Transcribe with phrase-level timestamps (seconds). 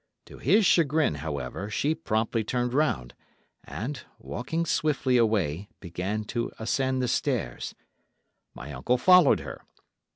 [0.25, 3.13] To his chagrin, however, she promptly turned round,
[3.63, 7.75] and, walking swiftly away, began to ascend the stairs.
[8.55, 9.63] My uncle followed her.